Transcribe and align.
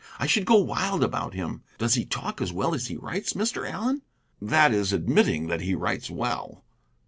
I 0.17 0.25
should 0.25 0.45
go 0.45 0.55
wild 0.57 1.03
about 1.03 1.35
him. 1.35 1.61
Does 1.77 1.93
he 1.93 2.05
talk 2.05 2.41
as 2.41 2.51
well 2.51 2.73
as 2.73 2.87
he 2.87 2.97
writes, 2.97 3.33
Mr. 3.33 3.69
Allen?" 3.69 4.01
"That 4.41 4.73
is 4.73 4.91
admitting 4.93 5.45
that 5.45 5.61
he 5.61 5.75
writes 5.75 6.09
well." 6.09 6.63